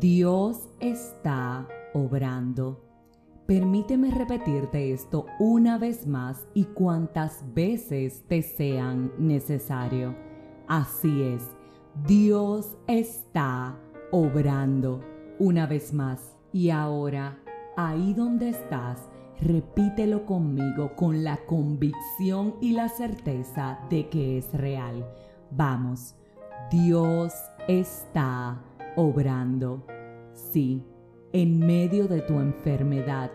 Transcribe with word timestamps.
Dios 0.00 0.70
está 0.80 1.68
obrando. 1.92 2.80
Permíteme 3.46 4.10
repetirte 4.10 4.94
esto 4.94 5.26
una 5.38 5.76
vez 5.76 6.06
más 6.06 6.46
y 6.54 6.64
cuantas 6.64 7.44
veces 7.52 8.24
te 8.26 8.40
sean 8.40 9.12
necesario. 9.18 10.16
Así 10.66 11.22
es, 11.22 11.42
Dios 12.06 12.78
está 12.86 13.78
obrando. 14.10 15.04
Una 15.38 15.66
vez 15.66 15.92
más. 15.92 16.34
Y 16.50 16.70
ahora, 16.70 17.38
ahí 17.76 18.14
donde 18.14 18.48
estás, 18.48 19.06
repítelo 19.42 20.24
conmigo 20.24 20.96
con 20.96 21.24
la 21.24 21.36
convicción 21.44 22.54
y 22.62 22.72
la 22.72 22.88
certeza 22.88 23.80
de 23.90 24.08
que 24.08 24.38
es 24.38 24.50
real. 24.54 25.06
Vamos, 25.50 26.14
Dios 26.70 27.34
está 27.68 28.62
obrando. 28.96 29.84
Sí, 30.32 30.82
en 31.32 31.58
medio 31.58 32.08
de 32.08 32.22
tu 32.22 32.34
enfermedad, 32.40 33.30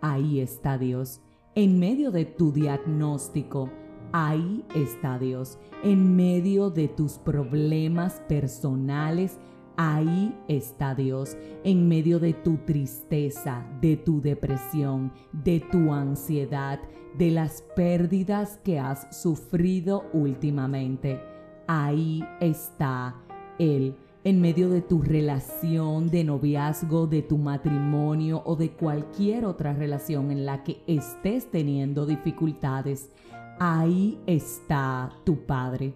ahí 0.00 0.40
está 0.40 0.78
Dios. 0.78 1.20
En 1.54 1.78
medio 1.78 2.10
de 2.10 2.24
tu 2.24 2.52
diagnóstico, 2.52 3.70
ahí 4.12 4.64
está 4.74 5.18
Dios. 5.18 5.58
En 5.82 6.16
medio 6.16 6.70
de 6.70 6.88
tus 6.88 7.18
problemas 7.18 8.22
personales, 8.28 9.38
ahí 9.76 10.38
está 10.48 10.94
Dios. 10.94 11.36
En 11.64 11.88
medio 11.88 12.20
de 12.20 12.32
tu 12.32 12.58
tristeza, 12.58 13.66
de 13.80 13.96
tu 13.96 14.20
depresión, 14.20 15.12
de 15.32 15.60
tu 15.60 15.92
ansiedad, 15.92 16.80
de 17.18 17.30
las 17.30 17.62
pérdidas 17.74 18.58
que 18.64 18.78
has 18.78 19.20
sufrido 19.20 20.04
últimamente, 20.12 21.20
ahí 21.66 22.24
está 22.40 23.16
Él 23.58 23.96
en 24.24 24.40
medio 24.40 24.70
de 24.70 24.82
tu 24.82 25.02
relación 25.02 26.10
de 26.10 26.24
noviazgo, 26.24 27.06
de 27.06 27.22
tu 27.22 27.38
matrimonio 27.38 28.42
o 28.44 28.54
de 28.54 28.70
cualquier 28.70 29.44
otra 29.44 29.72
relación 29.72 30.30
en 30.30 30.46
la 30.46 30.62
que 30.62 30.82
estés 30.86 31.50
teniendo 31.50 32.06
dificultades, 32.06 33.10
ahí 33.58 34.20
está 34.26 35.10
tu 35.24 35.44
Padre. 35.44 35.94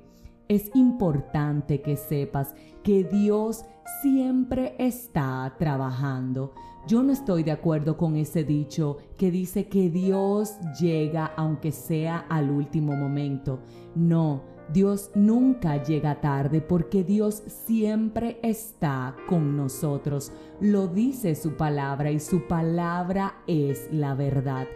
Es 0.49 0.71
importante 0.75 1.83
que 1.83 1.97
sepas 1.97 2.55
que 2.83 3.05
Dios 3.05 3.65
siempre 4.03 4.75
está 4.79 5.55
trabajando. 5.59 6.53
Yo 6.87 7.03
no 7.03 7.13
estoy 7.13 7.43
de 7.43 7.51
acuerdo 7.51 7.97
con 7.97 8.17
ese 8.17 8.45
dicho 8.45 8.99
que 9.17 9.33
dice 9.33 9.67
que 9.67 9.91
Dios 9.91 10.57
llega 10.81 11.27
aunque 11.37 11.73
sea 11.73 12.19
al 12.29 12.51
último 12.51 12.95
momento. 12.95 13.59
No, 13.97 14.43
Dios 14.73 15.11
nunca 15.15 15.83
llega 15.83 16.21
tarde 16.21 16.61
porque 16.61 17.05
Dios 17.05 17.43
siempre 17.47 18.41
está 18.43 19.15
con 19.29 19.57
nosotros. 19.57 20.33
Lo 20.61 20.89
dice 20.89 21.37
su 21.37 21.53
palabra 21.57 22.11
y 22.11 22.19
su 22.19 22.49
palabra 22.49 23.37
es 23.47 23.89
la 23.93 24.15
verdad. 24.15 24.67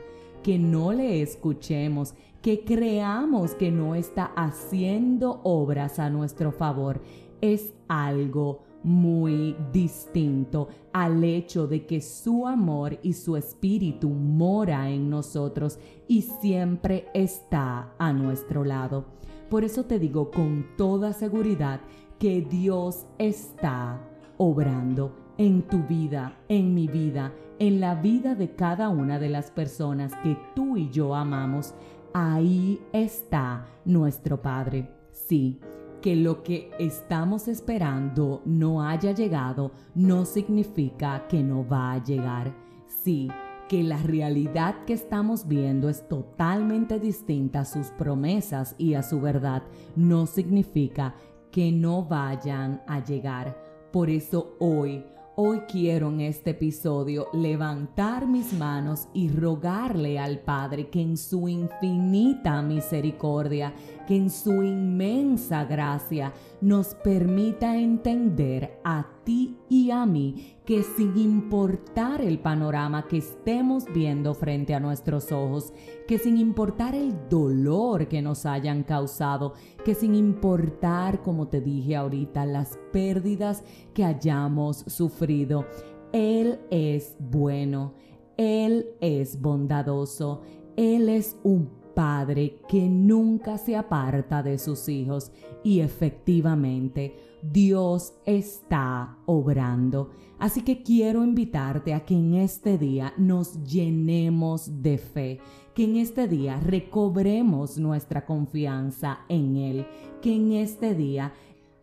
Que 0.44 0.58
no 0.58 0.92
le 0.92 1.22
escuchemos, 1.22 2.14
que 2.40 2.64
creamos 2.64 3.54
que 3.54 3.70
no 3.72 3.94
está 3.94 4.26
haciendo 4.36 5.40
obras 5.42 5.98
a 5.98 6.08
nuestro 6.08 6.52
favor, 6.52 7.02
es 7.40 7.72
algo 7.88 8.62
muy 8.82 9.56
distinto 9.72 10.68
al 10.92 11.22
hecho 11.24 11.66
de 11.66 11.84
que 11.84 12.00
su 12.00 12.46
amor 12.46 12.98
y 13.02 13.12
su 13.12 13.36
espíritu 13.36 14.08
mora 14.08 14.88
en 14.88 15.10
nosotros 15.10 15.78
y 16.08 16.22
siempre 16.22 17.06
está 17.12 17.92
a 17.98 18.12
nuestro 18.12 18.64
lado. 18.64 19.04
Por 19.50 19.64
eso 19.64 19.84
te 19.84 19.98
digo 19.98 20.30
con 20.30 20.64
toda 20.76 21.12
seguridad 21.12 21.80
que 22.20 22.40
Dios 22.40 23.04
está 23.18 24.00
obrando 24.36 25.16
en 25.38 25.62
tu 25.62 25.82
vida, 25.82 26.38
en 26.48 26.72
mi 26.72 26.86
vida, 26.86 27.34
en 27.58 27.80
la 27.80 27.96
vida 27.96 28.36
de 28.36 28.54
cada 28.54 28.88
una 28.90 29.18
de 29.18 29.28
las 29.28 29.50
personas 29.50 30.14
que 30.22 30.38
tú 30.54 30.76
y 30.76 30.88
yo 30.90 31.16
amamos. 31.16 31.74
Ahí 32.14 32.80
está 32.92 33.66
nuestro 33.84 34.40
Padre. 34.40 34.88
Sí, 35.10 35.58
que 36.00 36.14
lo 36.14 36.44
que 36.44 36.70
estamos 36.78 37.48
esperando 37.48 38.42
no 38.44 38.84
haya 38.84 39.10
llegado 39.10 39.72
no 39.96 40.26
significa 40.26 41.26
que 41.26 41.42
no 41.42 41.66
va 41.66 41.92
a 41.92 42.04
llegar. 42.04 42.54
Sí, 42.86 43.28
que 43.70 43.84
la 43.84 43.98
realidad 43.98 44.84
que 44.84 44.94
estamos 44.94 45.46
viendo 45.46 45.88
es 45.88 46.08
totalmente 46.08 46.98
distinta 46.98 47.60
a 47.60 47.64
sus 47.64 47.86
promesas 47.92 48.74
y 48.78 48.94
a 48.94 49.04
su 49.04 49.20
verdad, 49.20 49.62
no 49.94 50.26
significa 50.26 51.14
que 51.52 51.70
no 51.70 52.04
vayan 52.04 52.82
a 52.88 53.04
llegar. 53.04 53.56
Por 53.92 54.10
eso 54.10 54.56
hoy, 54.58 55.04
hoy 55.36 55.60
quiero 55.70 56.08
en 56.08 56.22
este 56.22 56.50
episodio 56.50 57.28
levantar 57.32 58.26
mis 58.26 58.52
manos 58.54 59.06
y 59.14 59.28
rogarle 59.28 60.18
al 60.18 60.40
Padre 60.40 60.90
que 60.90 61.02
en 61.02 61.16
su 61.16 61.48
infinita 61.48 62.62
misericordia, 62.62 63.72
que 64.08 64.16
en 64.16 64.30
su 64.30 64.64
inmensa 64.64 65.64
gracia 65.64 66.32
nos 66.60 66.96
permita 66.96 67.76
entender 67.76 68.80
a 68.82 69.06
ti 69.24 69.56
y 69.68 69.90
a 69.90 70.06
mí 70.06 70.56
que 70.64 70.82
sin 70.82 71.16
importar 71.16 72.20
el 72.20 72.38
panorama 72.38 73.08
que 73.08 73.18
estemos 73.18 73.84
viendo 73.92 74.34
frente 74.34 74.74
a 74.74 74.80
nuestros 74.80 75.32
ojos, 75.32 75.72
que 76.06 76.18
sin 76.18 76.36
importar 76.36 76.94
el 76.94 77.28
dolor 77.28 78.08
que 78.08 78.22
nos 78.22 78.46
hayan 78.46 78.82
causado, 78.82 79.54
que 79.84 79.94
sin 79.94 80.14
importar, 80.14 81.22
como 81.22 81.48
te 81.48 81.60
dije 81.60 81.96
ahorita, 81.96 82.46
las 82.46 82.78
pérdidas 82.92 83.64
que 83.94 84.04
hayamos 84.04 84.84
sufrido, 84.86 85.66
Él 86.12 86.60
es 86.70 87.16
bueno, 87.18 87.94
Él 88.36 88.90
es 89.00 89.40
bondadoso, 89.40 90.42
Él 90.76 91.08
es 91.08 91.36
un 91.42 91.79
Padre 92.00 92.62
que 92.66 92.88
nunca 92.88 93.58
se 93.58 93.76
aparta 93.76 94.42
de 94.42 94.56
sus 94.56 94.88
hijos. 94.88 95.32
Y 95.62 95.80
efectivamente 95.80 97.14
Dios 97.42 98.14
está 98.24 99.18
obrando. 99.26 100.08
Así 100.38 100.62
que 100.62 100.82
quiero 100.82 101.22
invitarte 101.22 101.92
a 101.92 102.06
que 102.06 102.14
en 102.14 102.36
este 102.36 102.78
día 102.78 103.12
nos 103.18 103.62
llenemos 103.64 104.80
de 104.80 104.96
fe, 104.96 105.40
que 105.74 105.84
en 105.84 105.96
este 105.96 106.26
día 106.26 106.58
recobremos 106.60 107.76
nuestra 107.76 108.24
confianza 108.24 109.18
en 109.28 109.56
Él, 109.56 109.86
que 110.22 110.34
en 110.34 110.52
este 110.52 110.94
día 110.94 111.34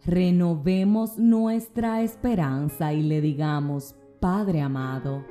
renovemos 0.04 1.20
nuestra 1.20 2.02
esperanza 2.02 2.92
y 2.92 3.04
le 3.04 3.22
digamos, 3.22 3.94
Padre 4.20 4.62
amado, 4.62 5.24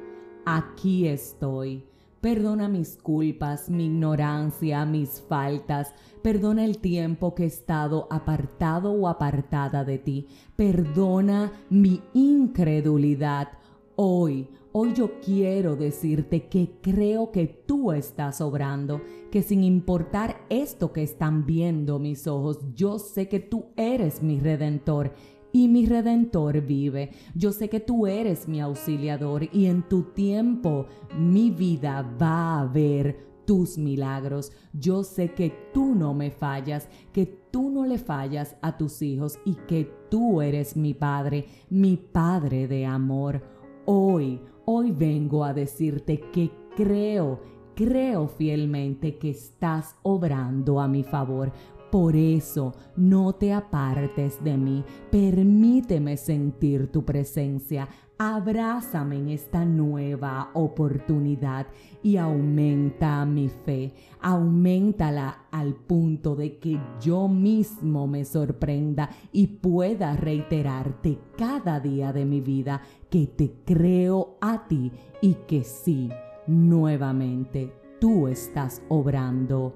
aquí 0.44 1.08
estoy 1.08 1.84
Perdona 2.26 2.68
mis 2.68 2.96
culpas, 2.96 3.70
mi 3.70 3.84
ignorancia, 3.86 4.84
mis 4.84 5.20
faltas. 5.28 5.94
Perdona 6.22 6.64
el 6.64 6.78
tiempo 6.78 7.36
que 7.36 7.44
he 7.44 7.46
estado 7.46 8.08
apartado 8.10 8.90
o 8.90 9.06
apartada 9.06 9.84
de 9.84 9.98
ti. 9.98 10.26
Perdona 10.56 11.52
mi 11.70 12.02
incredulidad. 12.14 13.52
Hoy, 13.94 14.48
hoy 14.72 14.92
yo 14.92 15.20
quiero 15.20 15.76
decirte 15.76 16.48
que 16.48 16.72
creo 16.82 17.30
que 17.30 17.46
tú 17.46 17.92
estás 17.92 18.40
obrando, 18.40 19.02
que 19.30 19.42
sin 19.42 19.62
importar 19.62 20.44
esto 20.48 20.92
que 20.92 21.04
están 21.04 21.46
viendo 21.46 22.00
mis 22.00 22.26
ojos, 22.26 22.58
yo 22.74 22.98
sé 22.98 23.28
que 23.28 23.38
tú 23.38 23.66
eres 23.76 24.20
mi 24.20 24.40
redentor 24.40 25.12
y 25.52 25.68
mi 25.68 25.86
redentor 25.86 26.60
vive. 26.60 27.10
Yo 27.34 27.52
sé 27.52 27.68
que 27.68 27.80
tú 27.80 28.06
eres 28.06 28.48
mi 28.48 28.60
auxiliador 28.60 29.48
y 29.52 29.66
en 29.66 29.82
tu 29.88 30.02
tiempo 30.02 30.86
mi 31.18 31.50
vida 31.50 32.02
va 32.20 32.60
a 32.60 32.66
ver 32.66 33.26
tus 33.46 33.78
milagros. 33.78 34.52
Yo 34.72 35.04
sé 35.04 35.32
que 35.32 35.50
tú 35.72 35.94
no 35.94 36.12
me 36.12 36.30
fallas, 36.30 36.88
que 37.12 37.26
tú 37.50 37.70
no 37.70 37.86
le 37.86 37.96
fallas 37.96 38.56
a 38.60 38.76
tus 38.76 39.00
hijos 39.00 39.38
y 39.46 39.54
que 39.54 39.90
tú 40.10 40.42
eres 40.42 40.76
mi 40.76 40.92
Padre, 40.92 41.46
mi 41.70 41.96
Padre 41.96 42.68
de 42.68 42.84
amor. 42.84 43.42
Hoy, 43.86 44.40
hoy 44.66 44.90
vengo 44.90 45.44
a 45.44 45.54
decirte 45.54 46.20
que 46.32 46.50
creo, 46.76 47.40
creo 47.74 48.26
fielmente 48.28 49.16
que 49.16 49.30
estás 49.30 49.96
obrando 50.02 50.80
a 50.80 50.88
mi 50.88 51.04
favor. 51.04 51.52
Por 51.96 52.14
eso 52.14 52.74
no 52.94 53.32
te 53.32 53.54
apartes 53.54 54.44
de 54.44 54.58
mí, 54.58 54.84
permíteme 55.10 56.18
sentir 56.18 56.92
tu 56.92 57.06
presencia, 57.06 57.88
abrázame 58.18 59.16
en 59.16 59.30
esta 59.30 59.64
nueva 59.64 60.50
oportunidad 60.52 61.66
y 62.02 62.18
aumenta 62.18 63.24
mi 63.24 63.48
fe, 63.48 63.94
aumentala 64.20 65.46
al 65.50 65.74
punto 65.74 66.36
de 66.36 66.58
que 66.58 66.78
yo 67.00 67.28
mismo 67.28 68.06
me 68.06 68.26
sorprenda 68.26 69.08
y 69.32 69.46
pueda 69.46 70.16
reiterarte 70.16 71.18
cada 71.38 71.80
día 71.80 72.12
de 72.12 72.26
mi 72.26 72.42
vida 72.42 72.82
que 73.08 73.26
te 73.26 73.54
creo 73.64 74.36
a 74.42 74.68
ti 74.68 74.92
y 75.22 75.32
que 75.48 75.64
sí, 75.64 76.10
nuevamente 76.46 77.72
tú 77.98 78.28
estás 78.28 78.82
obrando 78.90 79.72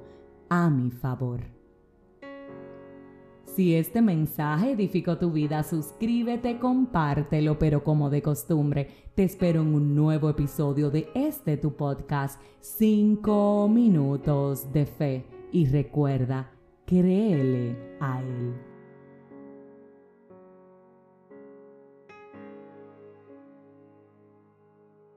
a 0.50 0.68
mi 0.68 0.90
favor. 0.90 1.59
Si 3.54 3.74
este 3.74 4.00
mensaje 4.00 4.72
edificó 4.72 5.18
tu 5.18 5.32
vida, 5.32 5.64
suscríbete, 5.64 6.60
compártelo, 6.60 7.58
pero 7.58 7.82
como 7.82 8.08
de 8.08 8.22
costumbre, 8.22 8.88
te 9.16 9.24
espero 9.24 9.62
en 9.62 9.74
un 9.74 9.94
nuevo 9.96 10.30
episodio 10.30 10.88
de 10.90 11.08
este 11.14 11.56
tu 11.56 11.74
podcast, 11.74 12.40
5 12.60 13.68
minutos 13.68 14.72
de 14.72 14.86
fe. 14.86 15.24
Y 15.50 15.66
recuerda, 15.66 16.52
créele 16.86 17.76
a 18.00 18.22
él. 18.22 18.69